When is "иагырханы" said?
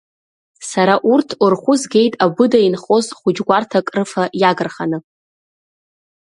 4.41-4.97